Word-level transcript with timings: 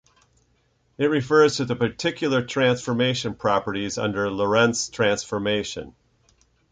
It 0.97 1.05
refers 1.11 1.57
to 1.57 1.65
the 1.65 1.75
particular 1.75 2.43
transformation 2.43 3.35
properties 3.35 3.99
under 3.99 4.31
Lorentz 4.31 4.89
transformation. 4.89 5.93